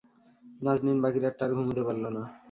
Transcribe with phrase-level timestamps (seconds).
[0.61, 2.21] নাজনীন বাকি রাতটা আর ঘুমুতে পারল না।